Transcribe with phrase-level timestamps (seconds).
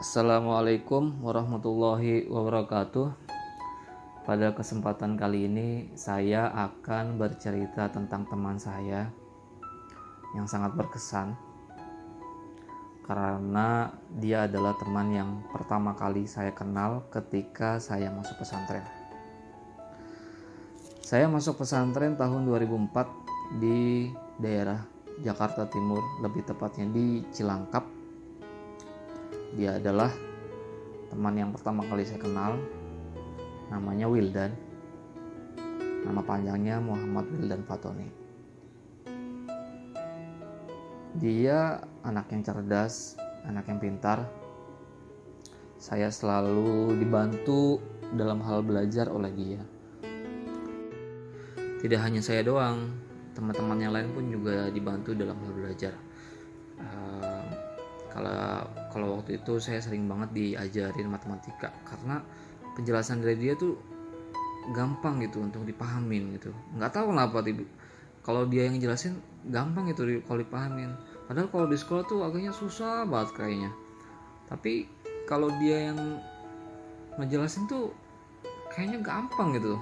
[0.00, 3.12] Assalamualaikum warahmatullahi wabarakatuh.
[4.24, 9.12] Pada kesempatan kali ini, saya akan bercerita tentang teman saya
[10.32, 11.36] yang sangat berkesan
[13.04, 18.88] karena dia adalah teman yang pertama kali saya kenal ketika saya masuk pesantren.
[21.04, 24.08] Saya masuk pesantren tahun 2004 di
[24.40, 24.80] daerah
[25.20, 27.99] Jakarta Timur, lebih tepatnya di Cilangkap
[29.56, 30.10] dia adalah
[31.10, 32.58] teman yang pertama kali saya kenal.
[33.70, 34.52] Namanya Wildan.
[36.06, 38.08] Nama panjangnya Muhammad Wildan Fatoni.
[41.20, 44.26] Dia anak yang cerdas, anak yang pintar.
[45.80, 47.82] Saya selalu dibantu
[48.14, 49.62] dalam hal belajar oleh dia.
[51.80, 52.92] Tidak hanya saya doang,
[53.32, 55.94] teman-teman yang lain pun juga dibantu dalam hal belajar
[58.10, 62.22] kalau kalau waktu itu saya sering banget diajarin matematika karena
[62.74, 63.78] penjelasan dari dia tuh
[64.76, 66.52] gampang gitu untuk dipahamin gitu.
[66.76, 67.64] Nggak tahu kenapa tiba
[68.20, 69.16] kalau dia yang jelasin
[69.48, 70.92] gampang gitu kalau dipahamin.
[71.24, 73.70] Padahal kalau di sekolah tuh agaknya susah banget kayaknya.
[74.50, 74.86] Tapi
[75.24, 75.98] kalau dia yang
[77.16, 77.94] ngejelasin tuh
[78.74, 79.78] kayaknya gampang gitu.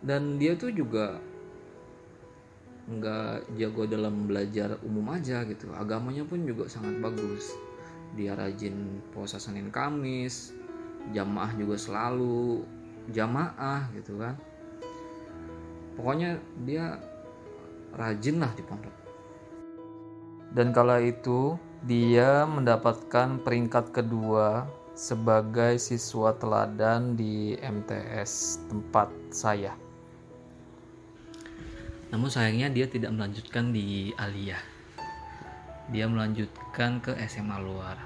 [0.00, 1.20] Dan dia tuh juga
[2.86, 5.74] nggak jago dalam belajar umum aja gitu.
[5.74, 7.50] Agamanya pun juga sangat bagus.
[8.14, 10.54] Dia rajin puasa Senin Kamis
[11.10, 12.62] jamaah juga selalu
[13.10, 14.38] jamaah gitu kan.
[15.98, 16.98] Pokoknya dia
[17.94, 18.94] rajin lah di pondok.
[20.54, 24.64] Dan kala itu dia mendapatkan peringkat kedua
[24.96, 29.76] sebagai siswa teladan di MTS tempat saya
[32.10, 34.62] namun sayangnya dia tidak melanjutkan di Aliyah.
[35.90, 37.98] Dia melanjutkan ke SMA luar.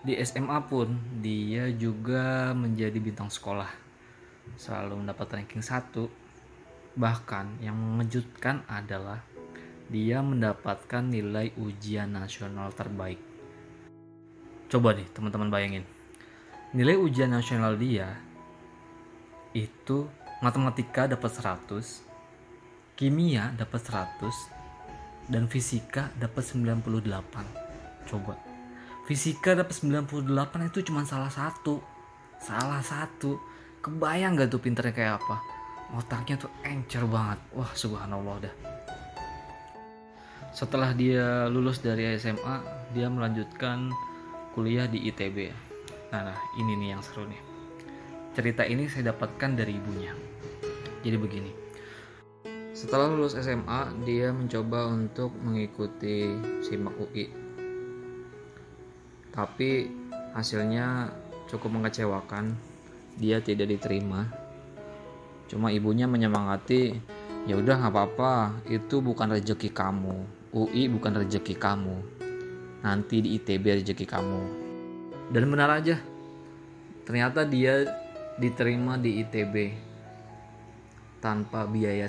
[0.00, 3.68] Di SMA pun dia juga menjadi bintang sekolah.
[4.56, 5.92] Selalu mendapat ranking 1.
[6.96, 9.20] Bahkan yang mengejutkan adalah
[9.86, 13.20] dia mendapatkan nilai ujian nasional terbaik.
[14.66, 15.84] Coba nih teman-teman bayangin.
[16.74, 18.18] Nilai ujian nasional dia
[19.54, 20.10] itu
[20.42, 22.15] matematika dapat 100,
[22.96, 27.04] kimia dapat 100 dan fisika dapat 98
[28.08, 28.40] coba.
[29.04, 31.84] Fisika dapat 98 itu cuma salah satu.
[32.40, 33.36] Salah satu.
[33.84, 35.36] Kebayang gak tuh pinternya kayak apa?
[35.94, 37.38] Otaknya tuh encer banget.
[37.52, 38.54] Wah subhanallah dah.
[40.56, 42.64] Setelah dia lulus dari SMA
[42.96, 43.92] dia melanjutkan
[44.56, 45.52] kuliah di ITB
[46.08, 47.42] nah, nah ini nih yang seru nih.
[48.32, 50.16] Cerita ini saya dapatkan dari ibunya.
[51.04, 51.65] Jadi begini
[52.76, 56.28] setelah lulus SMA, dia mencoba untuk mengikuti
[56.60, 57.26] SIMAK UI.
[59.32, 59.88] Tapi
[60.36, 61.08] hasilnya
[61.48, 62.52] cukup mengecewakan.
[63.16, 64.28] Dia tidak diterima.
[65.48, 67.00] Cuma ibunya menyemangati,
[67.48, 68.32] "Ya udah nggak apa-apa,
[68.68, 70.28] itu bukan rezeki kamu.
[70.52, 71.96] UI bukan rezeki kamu.
[72.84, 74.42] Nanti di ITB rezeki kamu."
[75.32, 75.96] Dan benar aja.
[77.08, 77.88] Ternyata dia
[78.36, 79.72] diterima di ITB
[81.24, 82.04] tanpa biaya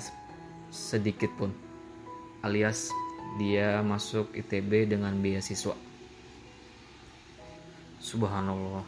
[0.68, 1.50] sedikit pun
[2.44, 2.92] alias
[3.36, 5.76] dia masuk ITB dengan beasiswa.
[8.00, 8.86] Subhanallah.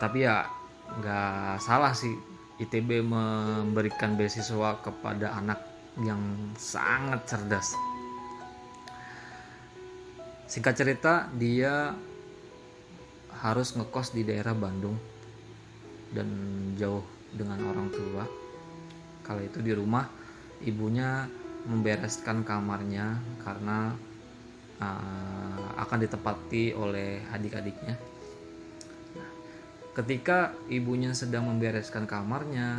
[0.00, 0.48] Tapi ya
[0.98, 2.12] nggak salah sih
[2.58, 5.60] ITB memberikan beasiswa kepada anak
[6.02, 7.74] yang sangat cerdas.
[10.50, 11.94] Singkat cerita dia
[13.42, 14.98] harus ngekos di daerah Bandung
[16.14, 16.28] dan
[16.78, 17.02] jauh
[17.34, 18.24] dengan orang tua.
[19.24, 20.23] Kala itu di rumah
[20.62, 21.26] ibunya
[21.64, 23.96] membereskan kamarnya karena
[24.78, 27.96] uh, akan ditepati oleh adik-adiknya.
[29.16, 29.30] Nah,
[29.96, 32.78] ketika ibunya sedang membereskan kamarnya,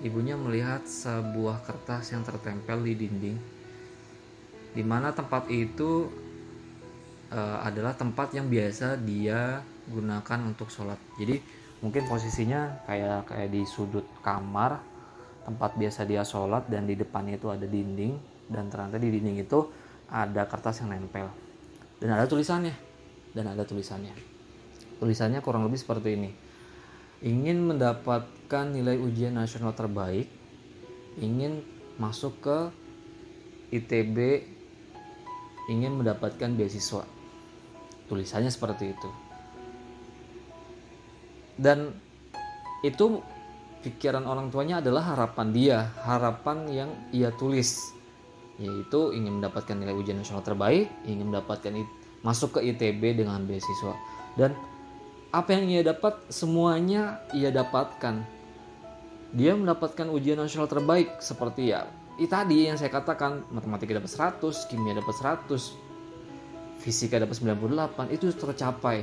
[0.00, 3.38] ibunya melihat sebuah kertas yang tertempel di dinding,
[4.70, 6.06] di mana tempat itu
[7.34, 10.98] uh, adalah tempat yang biasa dia gunakan untuk sholat.
[11.18, 11.42] Jadi
[11.82, 14.78] mungkin posisinya kayak kayak di sudut kamar
[15.50, 18.14] tempat biasa dia sholat dan di depannya itu ada dinding
[18.46, 19.66] dan ternyata di dinding itu
[20.06, 21.26] ada kertas yang nempel.
[21.98, 22.74] Dan ada tulisannya.
[23.34, 24.14] Dan ada tulisannya.
[25.02, 26.30] Tulisannya kurang lebih seperti ini.
[27.26, 30.30] Ingin mendapatkan nilai ujian nasional terbaik
[31.18, 31.66] ingin
[32.00, 32.58] masuk ke
[33.74, 34.46] ITB
[35.70, 37.06] ingin mendapatkan beasiswa.
[38.10, 39.10] Tulisannya seperti itu.
[41.60, 41.94] Dan
[42.80, 43.20] itu
[43.80, 47.92] pikiran orang tuanya adalah harapan dia, harapan yang ia tulis,
[48.60, 51.72] yaitu ingin mendapatkan nilai ujian nasional terbaik, ingin mendapatkan
[52.20, 53.96] masuk ke ITB dengan beasiswa.
[54.36, 54.52] Dan
[55.32, 56.28] apa yang ia dapat?
[56.28, 58.20] Semuanya ia dapatkan.
[59.32, 61.86] Dia mendapatkan ujian nasional terbaik seperti ya
[62.28, 65.14] tadi yang saya katakan matematika dapat 100 kimia dapat
[65.48, 65.56] 100
[66.82, 69.00] fisika dapat 98 itu tercapai.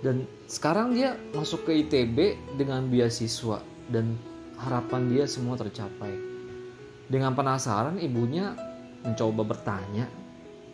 [0.00, 4.16] Dan sekarang dia masuk ke ITB dengan beasiswa dan
[4.60, 6.14] harapan dia semua tercapai
[7.10, 8.56] dengan penasaran ibunya
[9.04, 10.08] mencoba bertanya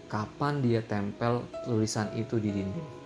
[0.07, 3.01] kapan dia tempel tulisan itu di dinding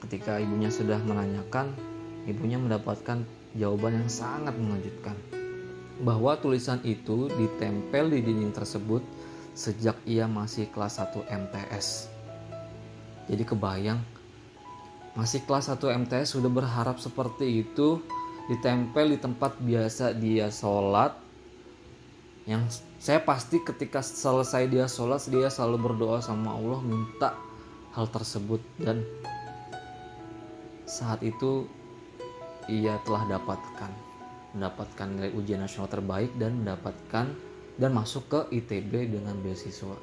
[0.00, 1.76] Ketika ibunya sudah menanyakan,
[2.24, 3.20] ibunya mendapatkan
[3.52, 5.12] jawaban yang sangat mengejutkan.
[6.00, 9.04] Bahwa tulisan itu ditempel di dinding tersebut
[9.52, 12.08] sejak ia masih kelas 1 MTS.
[13.28, 14.00] Jadi kebayang,
[15.12, 18.00] masih kelas 1 MTS sudah berharap seperti itu
[18.50, 21.14] ditempel di tempat biasa dia sholat
[22.50, 22.66] yang
[22.98, 27.38] saya pasti ketika selesai dia sholat dia selalu berdoa sama Allah minta
[27.94, 29.06] hal tersebut dan
[30.82, 31.70] saat itu
[32.66, 34.10] ia telah dapatkan
[34.54, 37.30] mendapatkan nilai ujian nasional terbaik dan mendapatkan
[37.78, 39.96] dan masuk ke ITB dengan beasiswa.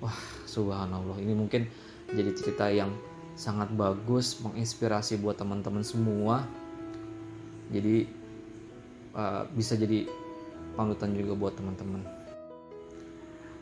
[0.00, 1.18] Wah, subhanallah.
[1.18, 1.66] Ini mungkin
[2.12, 2.94] jadi cerita yang
[3.36, 6.46] sangat bagus, menginspirasi buat teman-teman semua.
[7.70, 8.06] Jadi
[9.16, 10.06] uh, bisa jadi
[10.78, 12.04] panutan juga buat teman-teman.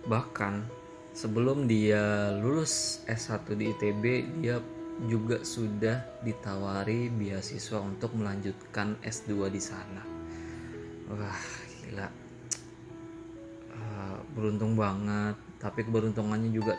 [0.05, 0.55] Bahkan
[1.17, 4.05] sebelum dia lulus S1 di ITB,
[4.43, 4.61] dia
[5.09, 10.03] juga sudah ditawari beasiswa untuk melanjutkan S2 di sana.
[11.09, 11.43] Wah,
[11.87, 12.09] gila.
[13.75, 16.79] Uh, beruntung banget, tapi keberuntungannya juga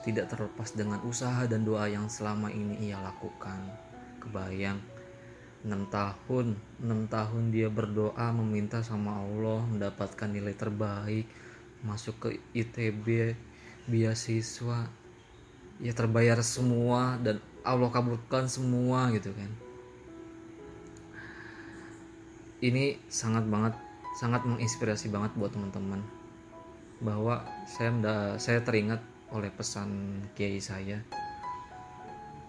[0.00, 3.60] tidak terlepas dengan usaha dan doa yang selama ini ia lakukan.
[4.20, 4.99] Kebayang
[5.60, 11.28] 6 tahun, 6 tahun dia berdoa meminta sama Allah mendapatkan nilai terbaik,
[11.84, 13.36] masuk ke ITB
[13.84, 14.88] beasiswa
[15.80, 19.50] ya terbayar semua dan Allah kabulkan semua gitu kan.
[22.60, 23.76] Ini sangat banget
[24.20, 26.00] sangat menginspirasi banget buat teman-teman.
[27.00, 27.92] Bahwa saya
[28.36, 29.00] saya teringat
[29.32, 31.00] oleh pesan kiai saya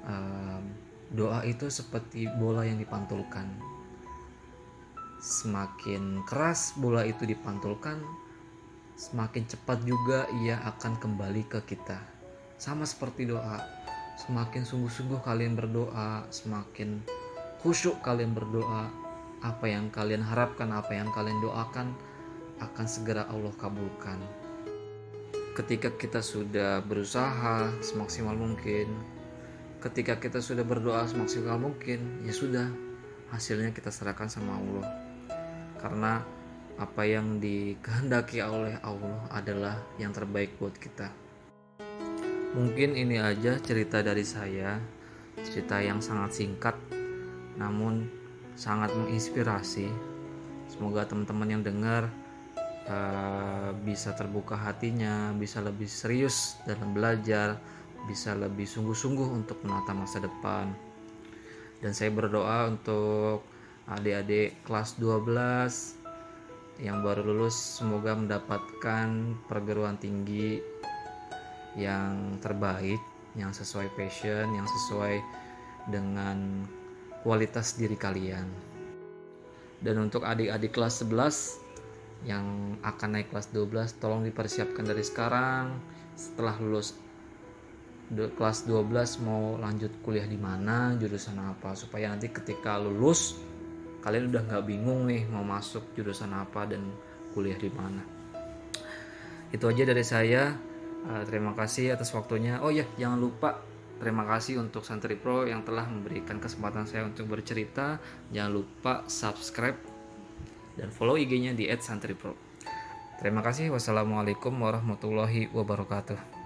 [0.04, 3.48] um, doa itu seperti bola yang dipantulkan.
[5.22, 8.00] Semakin keras bola itu dipantulkan
[8.96, 12.00] semakin cepat juga ia akan kembali ke kita.
[12.56, 13.60] Sama seperti doa
[14.22, 17.02] semakin sungguh-sungguh kalian berdoa semakin
[17.62, 18.90] khusyuk kalian berdoa
[19.42, 21.94] apa yang kalian harapkan apa yang kalian doakan
[22.62, 24.22] akan segera Allah kabulkan.
[25.58, 28.88] Ketika kita sudah berusaha semaksimal mungkin
[29.82, 32.70] ketika kita sudah berdoa semaksimal mungkin ya sudah
[33.34, 34.88] hasilnya kita serahkan sama Allah
[35.82, 36.14] karena
[36.78, 41.10] apa yang dikehendaki oleh Allah adalah yang terbaik buat kita
[42.52, 44.76] Mungkin ini aja cerita dari saya,
[45.40, 46.76] cerita yang sangat singkat
[47.56, 48.12] namun
[48.60, 49.88] sangat menginspirasi.
[50.68, 52.12] Semoga teman-teman yang dengar
[52.92, 57.56] uh, bisa terbuka hatinya, bisa lebih serius dalam belajar,
[58.10, 60.72] bisa lebih sungguh-sungguh untuk menata masa depan.
[61.82, 63.42] Dan saya berdoa untuk
[63.90, 66.02] adik-adik kelas 12
[66.82, 70.62] yang baru lulus semoga mendapatkan perguruan tinggi
[71.78, 72.98] yang terbaik,
[73.38, 75.22] yang sesuai passion, yang sesuai
[75.90, 76.66] dengan
[77.22, 78.46] kualitas diri kalian.
[79.82, 85.74] Dan untuk adik-adik kelas 11 yang akan naik kelas 12 tolong dipersiapkan dari sekarang
[86.14, 86.94] setelah lulus
[88.12, 93.40] kelas 12 mau lanjut kuliah di mana jurusan apa supaya nanti ketika lulus
[94.04, 96.84] kalian udah nggak bingung nih mau masuk jurusan apa dan
[97.32, 98.04] kuliah di mana
[99.56, 102.62] itu aja dari saya Uh, terima kasih atas waktunya.
[102.62, 103.58] Oh ya, jangan lupa
[103.98, 107.98] terima kasih untuk Santri Pro yang telah memberikan kesempatan saya untuk bercerita.
[108.30, 109.78] Jangan lupa subscribe
[110.78, 112.38] dan follow IG-nya di @santripro.
[113.18, 113.74] Terima kasih.
[113.74, 116.41] Wassalamualaikum warahmatullahi wabarakatuh.